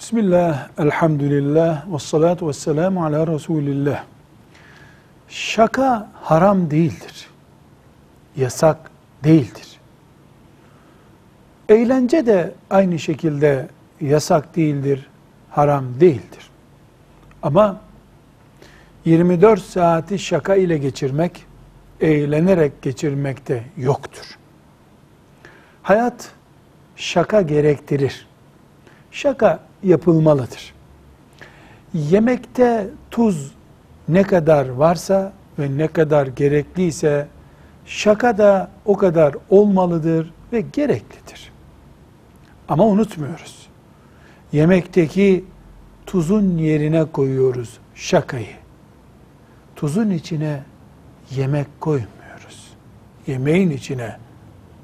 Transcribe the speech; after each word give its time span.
Bismillah, 0.00 0.68
elhamdülillah, 0.78 1.92
ve 1.92 1.98
salatu 1.98 2.48
ve 2.48 2.52
selamu 2.52 3.04
ala 3.04 3.26
Resulillah. 3.26 4.04
Şaka 5.28 6.08
haram 6.22 6.70
değildir. 6.70 7.28
Yasak 8.36 8.90
değildir. 9.24 9.80
Eğlence 11.68 12.26
de 12.26 12.54
aynı 12.70 12.98
şekilde 12.98 13.68
yasak 14.00 14.56
değildir, 14.56 15.06
haram 15.50 15.84
değildir. 16.00 16.50
Ama 17.42 17.80
24 19.04 19.62
saati 19.62 20.18
şaka 20.18 20.54
ile 20.54 20.78
geçirmek, 20.78 21.46
eğlenerek 22.00 22.82
geçirmekte 22.82 23.64
yoktur. 23.76 24.38
Hayat 25.82 26.32
şaka 26.96 27.42
gerektirir. 27.42 28.26
Şaka 29.10 29.69
yapılmalıdır. 29.82 30.74
Yemekte 31.94 32.88
tuz 33.10 33.52
ne 34.08 34.22
kadar 34.22 34.68
varsa 34.68 35.32
ve 35.58 35.78
ne 35.78 35.88
kadar 35.88 36.26
gerekliyse 36.26 37.28
şaka 37.86 38.38
da 38.38 38.70
o 38.84 38.96
kadar 38.96 39.34
olmalıdır 39.50 40.32
ve 40.52 40.60
gereklidir. 40.60 41.52
Ama 42.68 42.86
unutmuyoruz. 42.86 43.66
Yemekteki 44.52 45.44
tuzun 46.06 46.58
yerine 46.58 47.04
koyuyoruz 47.04 47.78
şakayı. 47.94 48.56
Tuzun 49.76 50.10
içine 50.10 50.62
yemek 51.30 51.80
koymuyoruz. 51.80 52.74
Yemeğin 53.26 53.70
içine 53.70 54.16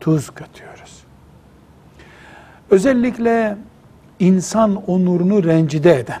tuz 0.00 0.30
katıyoruz. 0.30 1.04
Özellikle 2.70 3.56
insan 4.20 4.90
onurunu 4.90 5.44
rencide 5.44 5.98
eden, 5.98 6.20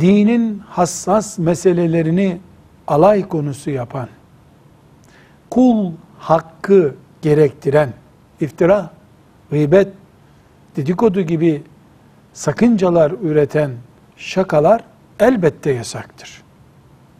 dinin 0.00 0.58
hassas 0.58 1.38
meselelerini 1.38 2.40
alay 2.86 3.28
konusu 3.28 3.70
yapan, 3.70 4.08
kul 5.50 5.92
hakkı 6.18 6.94
gerektiren, 7.22 7.92
iftira, 8.40 8.90
gıybet, 9.50 9.88
dedikodu 10.76 11.20
gibi 11.20 11.62
sakıncalar 12.32 13.12
üreten 13.22 13.70
şakalar 14.16 14.84
elbette 15.20 15.70
yasaktır. 15.70 16.42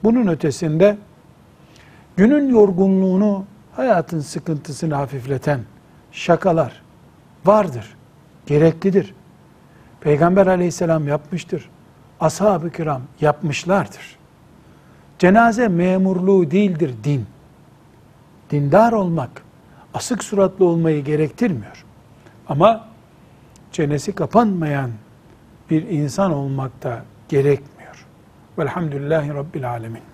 Bunun 0.04 0.26
ötesinde 0.26 0.96
günün 2.16 2.48
yorgunluğunu, 2.48 3.44
hayatın 3.72 4.20
sıkıntısını 4.20 4.94
hafifleten 4.94 5.60
şakalar 6.12 6.82
vardır, 7.44 7.96
gereklidir. 8.46 9.14
Peygamber 10.00 10.46
aleyhisselam 10.46 11.08
yapmıştır. 11.08 11.70
Ashab-ı 12.20 12.70
kiram 12.70 13.02
yapmışlardır. 13.20 14.16
Cenaze 15.18 15.68
memurluğu 15.68 16.50
değildir 16.50 16.94
din. 17.04 17.26
Dindar 18.50 18.92
olmak, 18.92 19.42
asık 19.94 20.24
suratlı 20.24 20.64
olmayı 20.64 21.04
gerektirmiyor. 21.04 21.84
Ama 22.48 22.88
çenesi 23.72 24.12
kapanmayan 24.12 24.90
bir 25.70 25.82
insan 25.88 26.32
olmak 26.32 26.82
da 26.82 27.04
gerekmiyor. 27.28 28.06
Velhamdülillahi 28.58 29.34
Rabbil 29.34 29.70
Alemin. 29.70 30.13